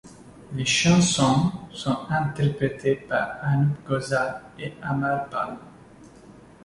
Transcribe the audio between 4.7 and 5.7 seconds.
Amar Pal.